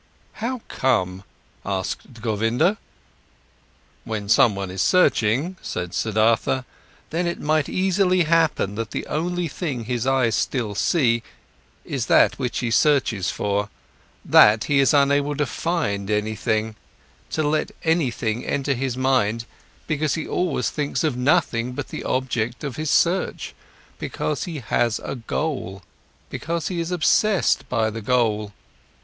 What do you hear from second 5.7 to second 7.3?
Siddhartha, "then